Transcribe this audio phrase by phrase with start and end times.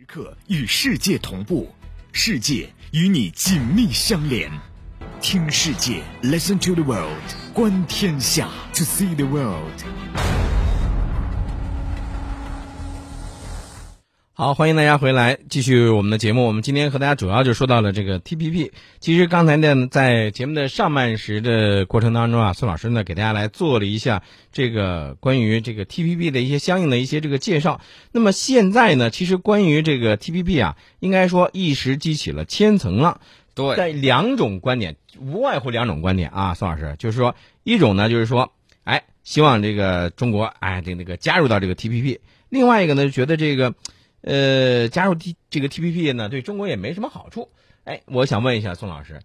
[0.00, 1.68] 时刻与世界同步，
[2.10, 4.50] 世界与你紧密相连。
[5.20, 7.20] 听世界，Listen to the world，
[7.52, 10.49] 观天下，To see the world。
[14.40, 16.46] 好，欢迎大家回来，继续我们的节目。
[16.46, 18.70] 我们今天和大家主要就说到了这个 TPP。
[18.98, 27.82] 其实刚才呢，在节目的上半时的过程当中啊，孙老师呢给大家来做了一下这个关于这个 TPP 的一些相应的一些这个介绍。
[28.12, 33.20] 那么现在呢，其实关于这个 TPP 啊，应该说一时激起了千层浪。
[33.54, 38.50] 对，在两种观点，无外乎两种观点啊，宋老师，就是说一种呢，就是说，
[38.84, 43.74] 哎，希望这个中国哎这那个加入到这个 TPP；另外一个呢，就觉得这个。
[44.22, 47.48] 呃，加入 T 这个 TPP 呢，对中国也没什么好处。
[47.84, 49.20] 哎，我想问一下宋老师，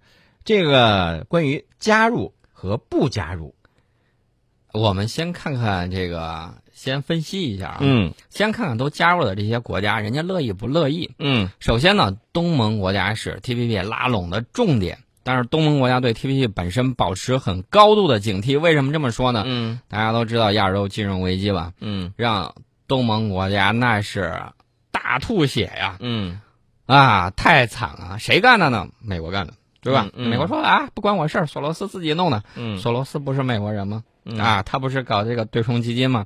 [0.46, 3.54] 这个关于加入和不加入，
[4.72, 7.78] 我们先看看这个，先分析一下啊。
[7.82, 11.12] 嗯，先看看都加入的这些国家，人家乐意不乐意？
[11.20, 18.58] 嗯，首先呢，东盟国家是 TPP 拉拢的重点，但是东盟国家对 TPP 本身保持很高度的警惕。
[18.58, 19.44] 为什么这么说呢？
[19.46, 21.74] 嗯，大家都知道亚洲金融危机吧？
[21.82, 22.56] 嗯，让
[22.88, 24.34] 东盟国家那是。
[25.06, 25.98] 大吐血呀！
[26.00, 26.42] 嗯，
[26.88, 28.18] 啊，太惨了！
[28.18, 28.88] 谁干的呢？
[29.00, 30.08] 美国干的，对吧？
[30.16, 32.44] 嗯美国说啊，不关我事儿，索罗斯自己弄的。
[32.56, 34.04] 嗯，索罗斯不是美国人吗？
[34.24, 36.26] 嗯啊，他不是搞这个对冲基金吗？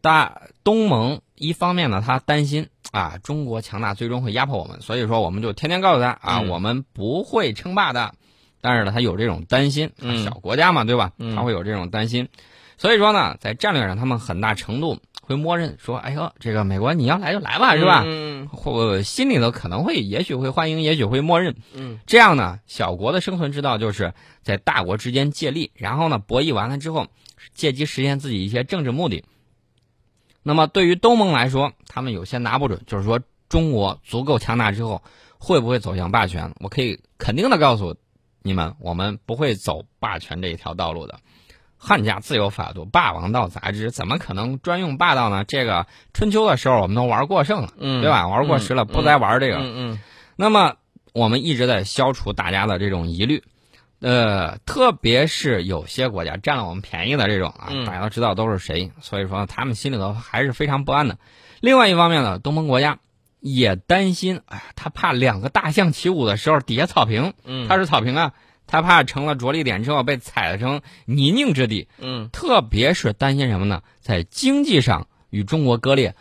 [0.00, 8.14] 大东盟一方面呢，他担心啊，中国强大最终会压迫我们，所以说我们就天天告诉他啊，嗯我们不会称霸的。
[8.62, 11.12] 但是呢，他有这种担心，嗯小国家嘛，对吧？
[11.18, 12.30] 嗯他会有这种担心，
[12.78, 18.04] 所以说呢，在战略上，他们很大程度会默认说，哎呦，这个美国你要来就来吧，是吧？
[18.06, 21.56] 嗯或心里头可能会，也许会欢迎，也许会默认。
[21.74, 27.08] 嗯这样呢，小国的生存之道就是在大国之间借力，然后呢，博弈完了之后，
[27.54, 29.24] 借机实现自己一些政治目的。
[30.44, 35.02] 那么对于东盟来说，他们有些拿不准，就是说中国足够强大之后，
[35.38, 36.54] 会不会走向霸权？
[36.60, 37.96] 我可以肯定的告诉
[38.42, 41.18] 你们，我们不会走霸权这一条道路的。
[41.78, 45.44] 汉家自有法度，霸王道杂之，怎么可能专用霸道呢？
[45.44, 48.26] 这个春秋的时候我们都玩过剩了，嗯对吧？
[48.28, 49.58] 玩过时了，嗯不再玩这个。
[49.60, 49.98] 嗯
[50.36, 50.74] 那么
[51.12, 53.42] 我们一直在消除大家的这种疑虑，
[54.00, 61.18] 呃，特别是有些国家占了我们便宜的这种啊，嗯大家都知道都是谁，所以说他们心里头还是非常不安的。
[61.60, 62.98] 另外一方面呢，东盟国家
[63.40, 68.32] 也担心，哎呀，他怕两个大象起舞的时候底下草坪，嗯，它是草坪啊，
[68.66, 73.82] 他怕成了着力点之后被踩成泥泞之地，嗯特别是担心什么呢？
[74.00, 76.14] 在经济上与中国割裂。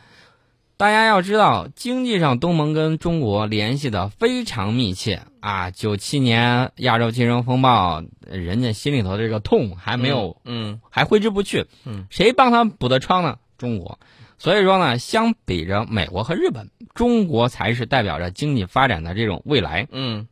[0.77, 5.71] 大家要知道，经济上东盟跟中国联系的非常密切啊。
[5.71, 11.67] 九七年亚洲金融风暴，人家心里头这个痛还没有，嗯还挥之不去。
[11.85, 13.37] 嗯，谁帮他补的疮呢？
[13.57, 13.99] 中国。
[14.37, 19.87] 所以说呢，相比着美国和日本，中国才是代表着经济发展的这种未来。
[19.91, 20.27] 嗯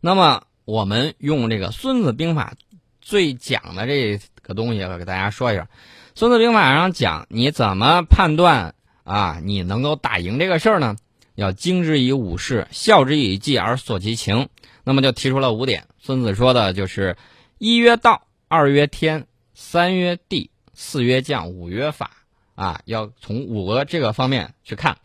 [0.00, 2.54] 那么我们用这个《孙子兵法》
[3.00, 5.62] 最讲的这个东西，给大家说一下。
[6.16, 10.96] 《孙子兵法》上讲，你怎么判断啊，你能够打赢这个事儿呢？
[11.36, 14.48] 要经之以武事，效之以计而索其情。
[14.82, 15.86] 那么就提出了五点。
[16.00, 17.16] 孙子说的就是：
[17.58, 22.10] 一曰道，二曰天，三曰地，四曰将，五曰法。
[22.56, 24.96] 啊，要从五个这个方面去看。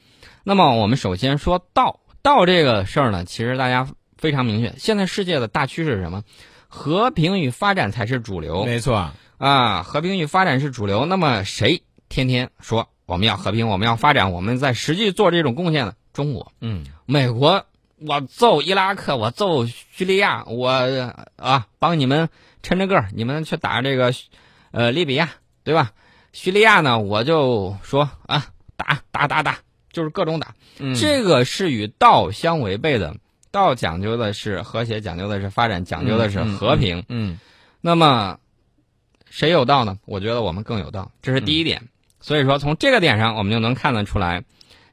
[0.44, 3.88] 那么我们首先说道，道这个事儿呢，其实大家
[4.22, 4.74] 非常明确。
[4.78, 6.24] 现在世界的大趋势是什么？
[6.74, 9.84] 和平与发展才是主流没错，啊！
[9.84, 11.06] 和平与发展是主流。
[11.06, 15.96] 那么谁天天说我们要和平，我们要发展，我们在实际做这种贡献呢？
[16.14, 17.66] 中国、嗯美国，
[18.00, 20.70] 我揍伊拉克，我揍叙利亚，我
[21.36, 22.30] 啊帮你们
[22.64, 24.14] 撑着个儿，你们去打这个
[24.72, 25.30] 呃利比亚，
[25.66, 25.92] 对吧？
[26.32, 28.46] 叙利亚呢，我就说啊
[28.78, 29.58] 打打打打，
[29.92, 30.56] 就是各种打。
[30.80, 33.18] 嗯这个是与道相违背的。
[33.52, 37.04] 道讲究的是和谐，讲究的是发展，讲究的是和平。
[37.10, 37.38] 嗯
[37.82, 38.38] 那么，
[39.30, 39.98] 谁有道呢？
[40.06, 41.90] 我觉得我们更有道，这是第一点。
[42.20, 44.44] 所以说，从这个点上，我们就能看得出来，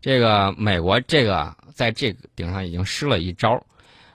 [0.00, 3.62] 这个美国这个在这个顶上已经施了一招。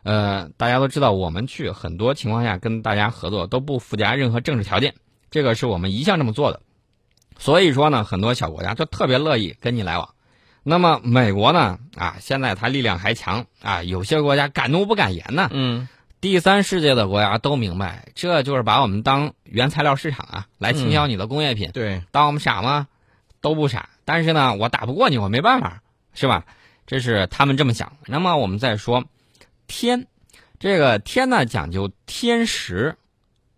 [0.02, 4.96] 呃，大家都知道，我们去很多情况下跟大家合作都不附加任何政治条件，
[5.30, 6.60] 这个是我们一向这么做的。
[7.38, 10.10] 所以说呢，很多小国家就特别乐意跟你来往。
[10.64, 11.78] 那么美国呢？
[11.96, 15.50] 啊，现在它力量还强啊，有些国家敢怒不敢言呢。
[15.52, 15.88] 嗯
[16.22, 21.70] 第三世界的国家都明白，这就是把我们当原材料市场啊，来倾销你的工业品。
[21.74, 22.88] 对，当我们傻吗？
[23.42, 23.90] 都不傻。
[24.06, 25.82] 但是呢，我打不过你，我没办法，
[26.14, 26.46] 是吧？
[26.88, 27.92] 这是他们这么想。
[28.06, 29.04] 那么我们再说
[29.68, 30.08] 天，
[30.60, 32.96] 这个天呢讲究天时，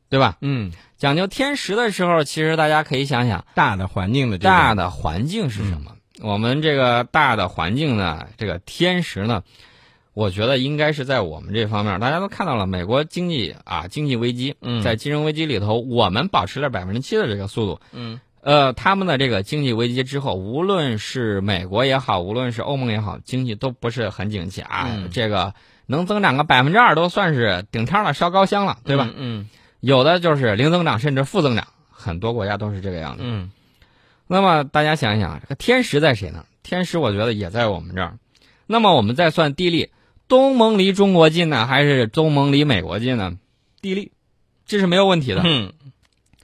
[0.09, 0.37] 对吧？
[0.41, 5.95] 嗯，讲究天时的时候，其实大家可以想想，大的环境的大的环境是什么？
[6.21, 9.43] 我们这个大的环境呢，这个天时呢，
[10.13, 11.99] 我觉得应该是在我们这方面。
[11.99, 17.79] 大家都看到了，美国经济啊，经济危机，嗯在金融危机里头，我们保持了百分之七的这个速度。
[17.91, 24.87] 嗯呃，他们的这个经济危机之后，无论是美国也好，无论是欧盟也好，经济都不是很景气啊。
[24.89, 25.53] 嗯这个
[25.87, 29.09] 能增长个百分之二都算是顶天了，烧高香了，对吧？
[29.17, 33.23] 嗯有的就是零增长，甚至负增长，很多国家都是这个样子。
[33.25, 33.51] 嗯
[34.27, 36.45] 那么大家想一想，这个天时在谁呢？
[36.63, 38.17] 天时我觉得也在我们这儿。
[38.65, 39.91] 那么我们再算地利，
[40.27, 43.37] 东盟离中国近呢，还是东盟离美国近呢？
[43.81, 44.11] 地利，
[44.65, 45.41] 这是没有问题的。
[45.45, 45.73] 嗯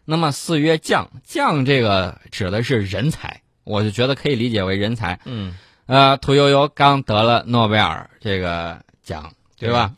[0.06, 5.19] 那么四曰将，将这个指的是人才，我就觉得可以理解为人才。
[5.25, 5.56] 嗯
[5.86, 9.94] 呃，屠呦呦刚得了诺贝尔这个奖，对吧？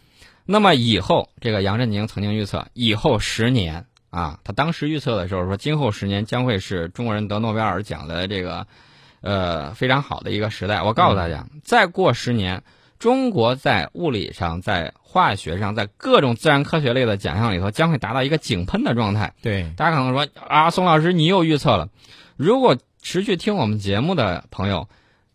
[0.46, 8.68] 那么以后，这个杨振宁曾经预测，以后十年啊，他当时预测的时候说，今后十年将会是中国人得诺贝尔奖的这个
[9.22, 10.84] 呃非常好的一个时代。
[10.84, 12.62] 我告诉大家，再过十年，
[13.00, 19.34] 中国在物理上、在化学上、在各种自然科学类的奖项里头，将会达到一个井喷的状态。
[19.42, 21.90] 对，大家可能说啊，宋老师你又预测了。
[22.38, 24.90] 如果持续听我们节目的朋友，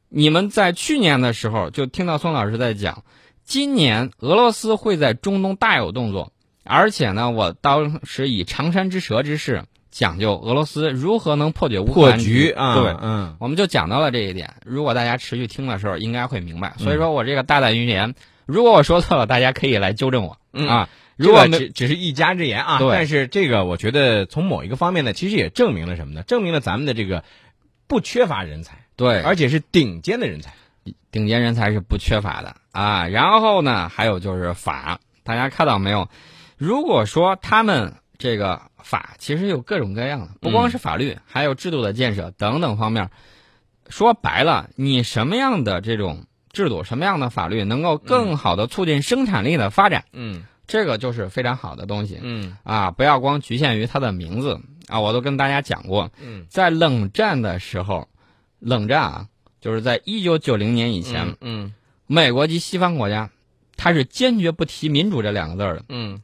[0.08, 3.02] 你们在去年的时候就听到宋老师在讲，
[3.42, 6.32] 今年俄罗斯会在中东大有动作，
[6.68, 14.54] 而且呢，我当时以长山之蛇之势讲究俄罗斯如何能破解乌克兰局啊，对，嗯我们就讲到了这一点。
[14.64, 16.74] 如果大家持续听的时候，应该会明白。
[16.78, 18.14] 所以说我这个大胆预言，
[18.46, 20.88] 如果我说错了，大家可以来纠正我、嗯啊。
[21.16, 26.22] 如果只只是一家之言啊，对但是这个我觉得从某一个方面呢，其实也证明了什么呢？
[26.22, 27.24] 证明了咱们的这个
[27.88, 30.52] 不缺乏人才，对，而且是顶尖的人才。
[31.10, 33.08] 顶尖人才是不缺乏的啊。
[33.08, 36.08] 然后呢，还有就是法，大家看到没有？
[36.58, 43.10] 如果说他们这个法其实有各种各样的，不光是法律，还有制度的建设等等方面。
[43.88, 52.90] 说白了，你什么样的这种制度，什么样的法律能够更好的促进生产力的发展，嗯这个就是非常好的东西嗯啊！
[52.90, 55.00] 不要光局限于它的名字啊！
[55.00, 58.08] 我都跟大家讲过，嗯在冷战的时候，
[58.58, 59.28] 冷战啊，
[59.62, 61.72] 就是在一九九零年以前，嗯
[62.06, 63.30] 美国及西方国家，
[63.78, 65.84] 他是坚决不提民主这两个字儿的。
[65.88, 66.20] 嗯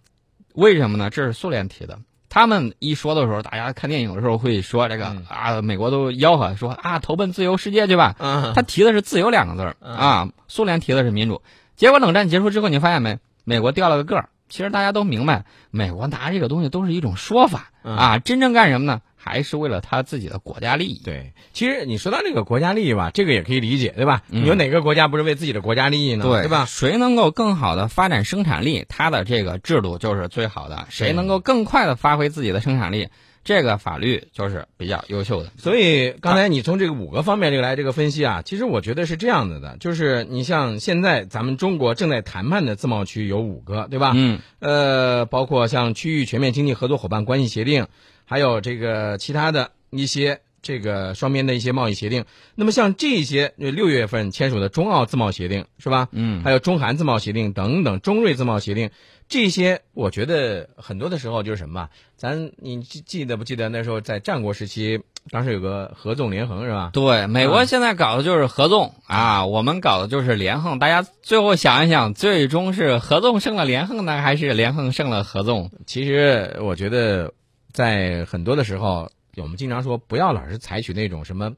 [0.54, 1.10] 为什么呢？
[1.10, 1.98] 这是苏联提的。
[2.28, 8.16] 他们一说的时候，大家看电影的时候会说这个、嗯啊，美国都吆喝说啊，投奔自由世界去吧。
[8.18, 11.42] 嗯，他提的是自由两个字儿嗯啊，苏联提的是民主。
[11.76, 13.18] 结果冷战结束之后，你发现没？
[13.44, 14.28] 美国掉了个个儿。
[14.48, 19.00] 其实大家都明白，美国拿这个东西都是一种说法嗯啊，真正干什么呢？
[19.24, 21.00] 还是为了他自己的国家利益。
[21.02, 24.22] 对，其实你说到这个国家利益吧，这个也可以理解，对吧？
[24.28, 26.24] 嗯有哪个国家不是为自己的国家利益呢？
[26.24, 26.66] 对吧？
[26.66, 33.08] 谁能够更好的发展生产力，他的这个制度就是最好的；谁能够更快的发挥自己的生产力，
[33.44, 35.52] 这个法律就是比较优秀的。
[35.58, 44.12] 所以刚才你从这个五个方面这个来这个分析啊，其实我觉得是这样子的，就是你像现在咱们中国正在谈判的自贸区有五个，对吧？
[44.14, 47.86] 嗯呃，包括像区域全面经济合作伙伴关系协定，
[48.24, 52.24] 还有这个其他的一些这个双边的一些贸易协定。
[52.54, 56.08] 那么像这些呃六月份签署的中澳自贸协定是吧？
[56.12, 58.88] 嗯还有中韩自贸协定等等，中瑞自贸协定，
[59.28, 65.00] 这些我觉得很多的时候就是什么吧，咱你记记得不记得那时候在战国时期，
[65.30, 66.90] 当时有个合纵连横是吧？
[66.92, 70.78] 对，美国现在搞的就是合纵啊，我们搞的就是连横。
[70.78, 75.70] 大家最后想一想，最终是合纵胜了连横呢，还是连横胜了合纵？
[75.86, 77.32] 其实我觉得，
[77.72, 81.52] 在很多的时候，我们经常说不要老是采取那种什么，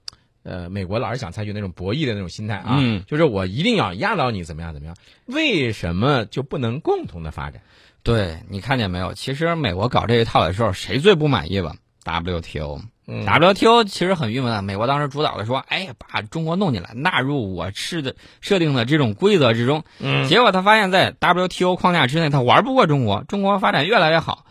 [0.46, 4.94] 呃，美国老是想采取那种博弈的那种心态啊，嗯就是我一定要压倒你怎么样怎么样，
[5.26, 7.60] 为什么就不能共同的发展？
[8.04, 9.12] 对你看见没有？
[9.14, 11.74] 其实美国搞这一套的时候，谁最不满意吧
[12.04, 12.80] ？WTO。
[13.08, 19.84] 嗯 WTO 其实很郁闷啊，美国当时主导的说，哎呀，把中国弄进来，纳入我设的设定的这种规则之中。
[20.00, 24.44] 嗯结果他发现，在 WTO 框架之内，他玩不过中国，中国发展越来越好。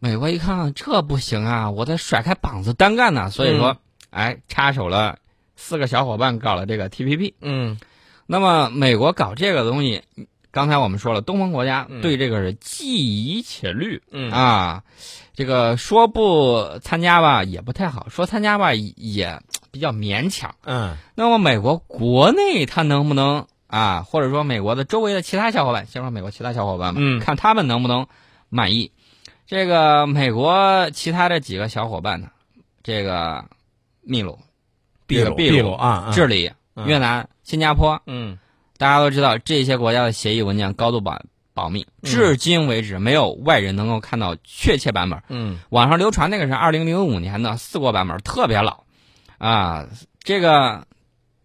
[0.00, 3.78] 美国一看这不行啊，我得甩开膀子单干呐、所以说，
[4.10, 5.18] 哎，插手了
[5.56, 7.34] 四个小伙伴搞了这个 TPP。
[7.40, 7.78] 嗯
[8.26, 10.02] 那么美国搞这个东西，
[10.50, 14.02] 刚才我们说了，东方国家嗯对这个是既疑且虑。
[14.10, 14.82] 嗯啊，
[15.34, 20.54] 这个说不参加吧也不太好，说参加吧也比较勉强。
[20.64, 28.06] 嗯那么美国国内他能不能啊，或者说美国的周围的其他小伙伴，先说美国其他小伙伴吧，嗯看他们能不能
[28.48, 28.92] 满意。
[29.46, 32.28] 这个美国其他的几个小伙伴呢，
[32.82, 33.46] 这个
[34.08, 34.38] 秘鲁、
[35.06, 35.34] 秘鲁。
[35.36, 36.10] 秘秘鲁啊啊。
[36.12, 36.86] 智利、嗯。
[36.86, 38.38] 越南、新加坡，嗯。
[38.78, 41.20] 大家都知道这些国家的协议文件高度保
[41.52, 42.10] 保密，嗯。
[42.10, 45.22] 至今为止没有外人能够看到确切版本。
[45.28, 45.58] 嗯。
[45.68, 48.84] 网上流传那个是二零零五年的四国版本，特别老，
[49.36, 49.86] 啊，
[50.20, 50.86] 这个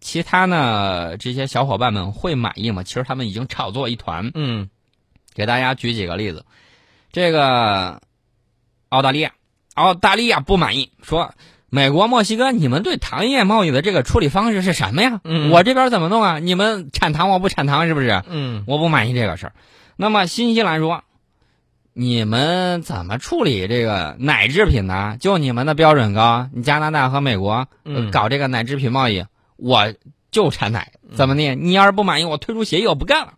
[0.00, 2.82] 其他呢这些小伙伴们会满意吗？
[2.82, 4.30] 其实他们已经炒作一团。
[4.34, 4.70] 嗯。
[5.34, 6.46] 给大家举几个例子，
[7.10, 8.00] 这个
[8.88, 9.32] 澳大利亚，
[9.74, 11.34] 澳大利亚不满意，说
[11.74, 15.20] 美国、墨西哥，你们对糖业贸易的这个处理方式是什么呀？
[15.24, 16.38] 嗯我这边怎么弄啊？
[16.38, 18.22] 你们产糖，我不产糖，是不是？
[18.28, 19.54] 嗯我不满意这个事儿。
[19.96, 21.02] 那么新西兰说，
[21.92, 25.16] 你们怎么处理这个奶制品呢？
[25.18, 27.66] 就你们的标准高，你加拿大和美国、
[28.12, 29.24] 搞这个奶制品贸易，
[29.56, 29.92] 我
[30.30, 31.56] 就产奶，怎么的？
[31.56, 33.32] 你要是不满意，我退出协议，我不干了。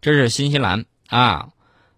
[0.00, 1.50] 这是新西兰啊。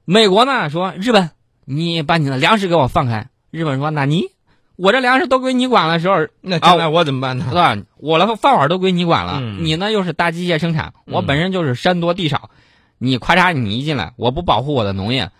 [0.04, 1.30] 美国呢说，日本，
[1.64, 3.28] 你把你的粮食给我放开。
[3.50, 4.26] 日本说，那你
[4.82, 7.46] 我这粮食都归你管了时候，那将来我怎么办呢？
[7.48, 7.76] 是吧？
[7.98, 12.50] 我的饭碗都归你管了，嗯你呢又是大机械生产，我嗯本身就是山多地少，
[12.98, 15.30] 你咔嚓你一进来，我不保护我的农业，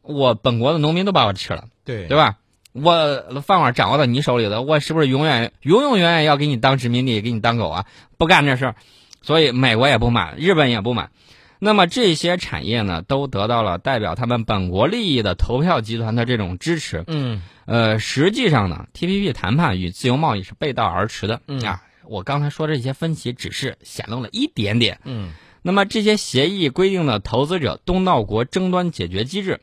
[0.00, 2.36] 我本国的农民都把我吃了，对对吧？
[2.72, 7.84] 我饭碗掌握到你手里的，我是不是永远永永远远要给你当殖民地，给你当狗啊？
[8.16, 8.74] 不干这事儿，
[9.20, 11.10] 所以美国也不满，日本也不满。
[11.58, 17.04] 那么这些产业呢，都得到了代表他们本国利益的投票集团的这种支持。
[17.06, 21.82] 嗯呃，实际上呢，TPP 谈判与自由贸易是背道而驰的、嗯啊。
[22.06, 25.00] 我刚才说的这些分歧只是显露了一点点。
[25.04, 29.60] 嗯那么这些协议规定的投资者东道国争端解决机制，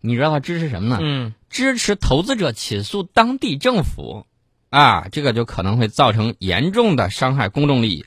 [0.00, 0.98] 你知道它支持什么呢？
[1.00, 4.26] 嗯支持投资者起诉当地政府，
[4.70, 8.04] 啊，这个就可能会造成严重的伤害公众利益。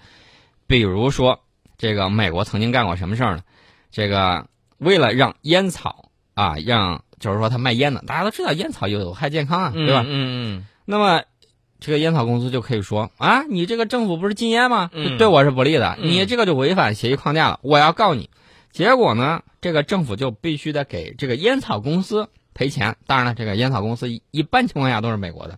[0.67, 1.39] 比如说，
[1.77, 3.43] 这个美国曾经干过什么事儿呢？
[3.91, 10.03] 这个为了让烟草啊，让就是说他卖烟的，大家都知道烟草有害健康啊，对吧？
[10.07, 11.23] 嗯嗯那么
[11.79, 14.89] 这个烟草公司就可以说啊，你这个政府不是禁烟吗？
[14.93, 18.29] 嗯对我是不利的，嗯你这个就违反协议框架了，我要告你。
[18.71, 22.97] 结果呢，这个政府就必须得给这个烟草公司赔钱。
[23.07, 25.57] 当然了，这个烟草公司一一般情况下都是美国的。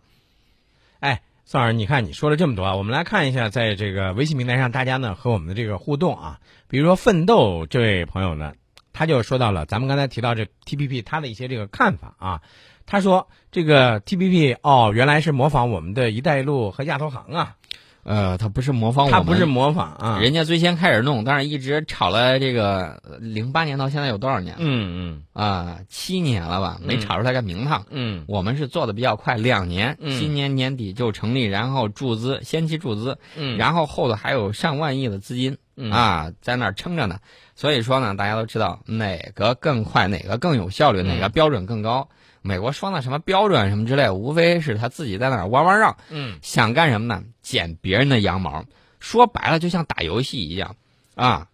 [1.01, 6.39] 哎，宋老师，你看你说了这么多啊，我们来看一下，在这个微信平台上，大家呢和我们的这个互动啊，
[6.69, 8.53] 比如说奋斗这位朋友呢，
[8.93, 12.41] 他就说到了咱们刚才提到这 TPP 他的一些这个看法啊。
[12.86, 17.55] 他说这个 TPP 哦，原来是模仿我们的一带一路和亚投行啊，
[18.03, 24.62] 呃，他不是模仿我们，他不是模仿啊，人家最先开始弄，但是一直炒了这个零八年到现在有多少年了？
[24.62, 25.41] 嗯嗯。
[25.41, 27.86] 啊、七年了吧，没嗯炒出来个名堂。
[27.91, 28.25] 嗯。
[28.27, 30.19] 我们是做的比较快，两年，嗯。
[30.19, 33.57] 今年年底就成立，然后注资，先期注资，嗯。
[33.57, 37.19] 然后后头还有上万亿的资金、嗯啊，在那儿撑着呢。
[37.55, 42.07] 所以说呢，大家都知道哪个更快，哪个更有效率，嗯哪个标准更高。
[42.43, 47.23] 美国说那什么标准什么之类，无非是他自己在那儿弯弯绕，嗯想干什么呢？
[47.41, 48.65] 剪别人的羊毛。
[49.00, 50.75] 说白了，就像打游戏一样
[51.15, 51.47] 啊，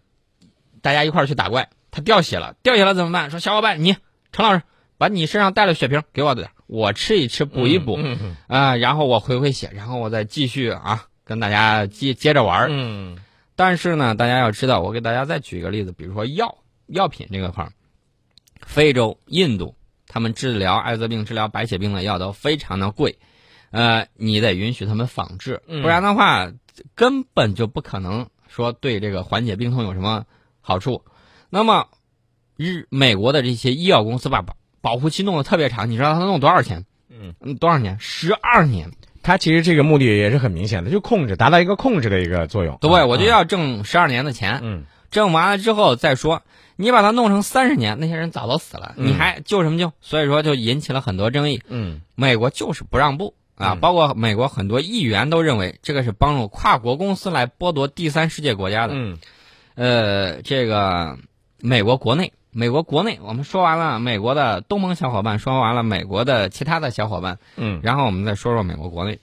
[0.81, 3.31] 大家一块儿去打怪，他掉血了，掉血了怎么办？
[3.31, 3.95] 说小伙伴，你
[4.31, 4.61] 陈老师
[4.97, 7.97] 把你身上带的血瓶给我点儿，我吃一吃，补一补。
[7.97, 12.67] 嗯啊，然后我回回血，然后我再继续啊，跟大家接接着玩儿。
[12.69, 13.17] 嗯
[13.57, 17.73] 但是呢，大家要知道，我给大家再举一个例子，比如说药药品这个块儿，
[18.61, 19.75] 非洲、印度，
[20.07, 23.17] 他们治疗艾滋病、治疗白血病的药都非常的贵，
[23.71, 26.51] 呃，你得允许他们仿制，嗯不然的话，
[26.93, 30.25] 根本就不可能说对这个缓解病痛有什么
[30.61, 31.03] 好处。
[31.49, 31.87] 那么，
[32.57, 36.85] 日美国的这些医药公司把保保护期弄得特别长，你知道他弄多少钱？
[37.09, 37.97] 嗯，嗯，多少年？
[37.99, 38.91] 十二年。
[39.27, 42.77] 他其实这个目的也是很明显的，就控制，达到一个控制的一个作用。
[42.79, 46.43] 对，啊我就要挣十二年的钱，嗯挣完了之后再说。
[46.77, 49.91] 你把它弄成三十年，那些人早都死了，嗯你还救什么救？
[49.99, 51.61] 所以说就引起了很多争议。
[51.67, 58.93] 嗯美国就是不让步啊，嗯包括美国很多议员都认为这个是帮助跨国公司来剥夺第三世界国家的。
[58.95, 59.17] 嗯
[59.75, 61.17] 呃，这个
[61.59, 69.19] 美国国内，美国国内，我们说完了美国的东盟小伙伴，说完了美国的其他的小伙伴，嗯然后我们再说说美国国内，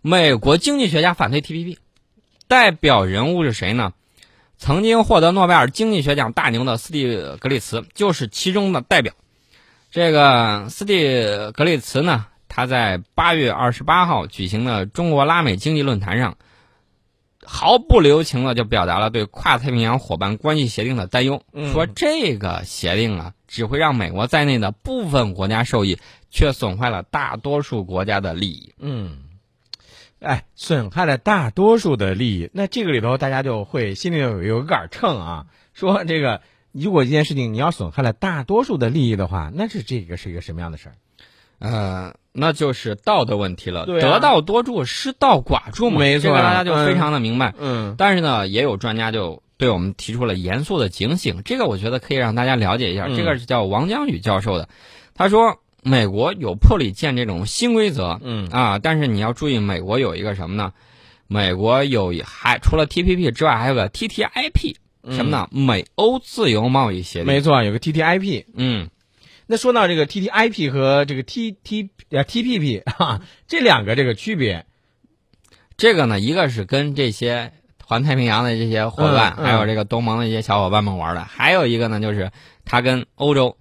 [0.00, 1.78] 美国经济学家反对 TPP，
[2.46, 3.94] 代表人物是谁呢？
[4.58, 7.04] 曾经获得诺贝尔经济学奖大牛的斯蒂
[7.40, 9.12] 格利茨就是其中的代表。
[9.90, 11.02] 这个斯蒂
[11.54, 16.36] 格利茨呢，他在八月二十八号举行的中国拉美经济论坛上，
[17.50, 25.98] 毫不留情的就表达了对跨太平洋伙伴关系协定的担忧，嗯说这个协定啊，只会让美国在内的部分国家受益，
[26.30, 28.74] 却损坏了大多数国家的利益。
[28.78, 29.20] 嗯，
[30.20, 40.94] 哎，损害了大多数的利益，那这个里头大家就会心里有有个杆秤啊，说这个如果这件事情你要损害了大多数的利益的话，那是这个是一个什么样的事儿？
[41.60, 43.84] 呃，那就是道德问题了。
[43.86, 45.98] 对啊得道多助，失道寡助嘛。
[45.98, 47.54] 没错这个大家就非常的明白。
[47.58, 53.06] 嗯但是呢，也有专家就对我们提出了严肃的警醒，这个我觉得可以让大家了解一下。
[53.08, 54.68] 嗯这个是叫王江宇教授的，
[55.14, 60.72] 他说美国有魄力建这种新规则，嗯啊，但是你要注意，美国有一个什么呢？
[61.30, 64.76] 美国有还除了 TPP 之外，还有个 TTIP，
[65.10, 65.48] 什么呢？
[65.50, 67.26] 美欧自由贸易协定。
[67.26, 68.46] 没错，有个 TTIP。
[68.54, 68.88] 嗯，
[69.50, 74.66] 那说到这个 TTIP 和这个 TT 呃 TPP 哈，这两个这个区别，
[75.78, 77.52] 这个呢，一个是跟这些
[77.82, 82.30] 环太平洋的这些伙伴，嗯嗯还有这个东盟的一些小伙伴们玩的，还有一个呢，就是
[82.66, 83.56] 它跟欧洲。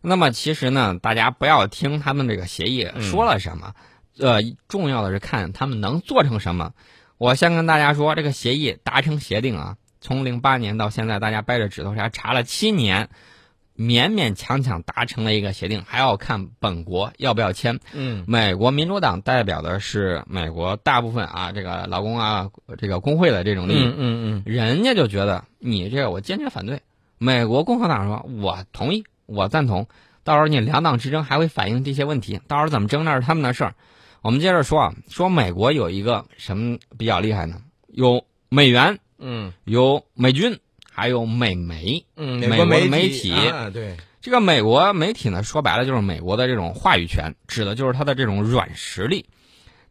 [0.00, 3.74] 那么其实呢，大家不要听他们这个协议嗯说了什么，
[4.18, 6.72] 呃，重要的是看他们能做成什么。
[7.16, 13.08] 我先跟大家说，这个协议达成协定啊，从零八年到现在，大家掰着指头查查了七年，
[13.78, 17.78] 勉勉强强达成了一个协定，还要看本国要不要签。
[17.92, 26.82] 嗯美国民主党代表的是美国大部分啊，这个劳工啊，这个工会的这种利益，嗯嗯人家就觉得你这个我坚决反对。
[27.18, 29.86] 美国共和党说，我同意，我赞同。
[30.24, 33.74] 到时候你两党之争还会反映这些问题，到时候怎么争那是他们的事儿。
[34.22, 37.62] 我们接着说啊，说美国有一个什么比较厉害呢？
[37.86, 40.58] 有美元，嗯有美军，
[40.98, 42.04] 还有美媒。
[42.16, 49.26] 嗯，美国媒体啊，对，这个美国媒体呢，说白了就是美国的这种话语权，指的就是它的这种软实力。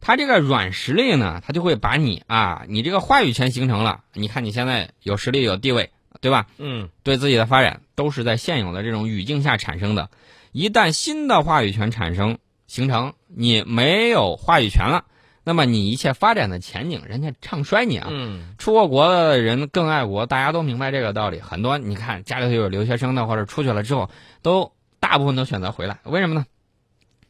[0.01, 6.45] 它这个软实力呢，它就会把你啊，你这个话语权形成了，你看你现在有实力有地位，对吧？
[6.57, 10.09] 嗯对自己的发展都是在现有的这种语境下产生的。
[10.51, 12.37] 一旦新的话语权产生
[12.67, 15.05] 形成，你没有话语权了，
[15.47, 18.09] 那么你一切发展的前景，人家唱衰你啊。
[18.11, 21.39] 嗯出过国的人更爱国，大家都明白这个道理。
[21.39, 24.09] 很多你看家里头有留学生的，或者出去了之后，
[24.41, 26.45] 都大部分都选择回来，为什么呢？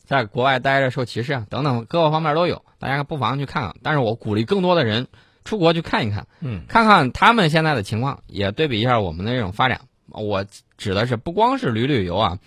[0.03, 3.75] 在国外待着受歧视啊，等等各个方面都有，大家不妨去看看。
[3.83, 5.05] 但是我鼓励更多的人
[5.45, 9.81] 出国去看一看，嗯看看他们现在的情况，也对比一下我们的这种发展。
[10.07, 10.43] 我
[10.75, 12.39] 指的是不光是旅旅游啊，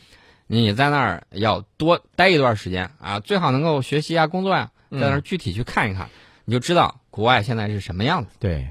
[0.48, 6.08] 你在那儿要多待一段时间啊，最好能够学习啊、工作呀、在那儿具体去看一看，
[6.44, 8.30] 你就知道国外现在是什么样子。
[8.38, 8.68] 对。